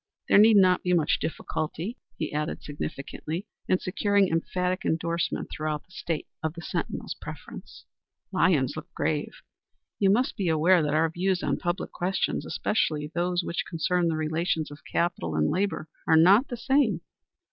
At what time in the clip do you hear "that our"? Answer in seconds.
10.81-11.11